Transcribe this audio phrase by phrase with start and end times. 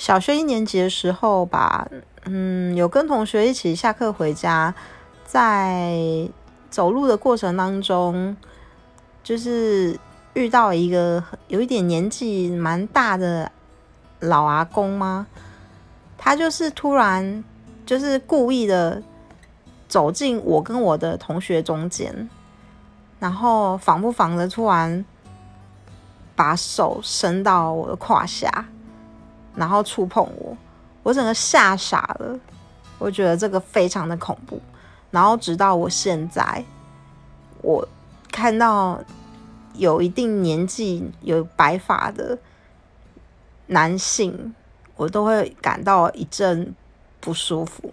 [0.00, 1.86] 小学一年级的时候吧，
[2.24, 4.74] 嗯，有跟同学一起下课回家，
[5.26, 6.26] 在
[6.70, 8.34] 走路的过程当中，
[9.22, 10.00] 就是
[10.32, 13.52] 遇到一个有一点年纪蛮大的
[14.20, 15.26] 老阿公吗？
[16.16, 17.44] 他就是突然
[17.84, 19.02] 就是故意的
[19.86, 22.30] 走进我跟我的同学中间，
[23.18, 25.04] 然后防不防的突然
[26.34, 28.64] 把手伸到我的胯下。
[29.54, 30.56] 然后触碰我，
[31.02, 32.38] 我整个吓傻了。
[32.98, 34.60] 我觉得这个非常的恐怖。
[35.10, 36.64] 然后直到我现在，
[37.62, 37.86] 我
[38.30, 39.02] 看到
[39.74, 42.38] 有一定年纪、有白发的
[43.66, 44.54] 男性，
[44.96, 46.74] 我都会感到一阵
[47.18, 47.92] 不舒服。